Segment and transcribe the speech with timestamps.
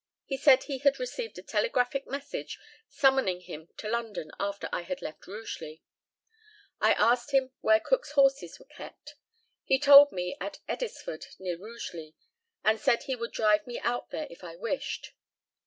[0.25, 2.57] He said he had received a telegraphic message
[2.89, 5.83] summoning him to London after I had left Rugeley.
[6.79, 9.13] I asked him where Cook's horses were kept.
[9.63, 12.15] He told me at Eddisford, near Rugeley,
[12.63, 15.13] and said he would drive me out there if I wished.